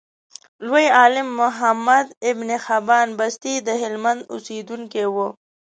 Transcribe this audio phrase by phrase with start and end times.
[0.69, 5.17] لوی عالم محمد ابن حبان بستي دهلمند اوسیدونکی و.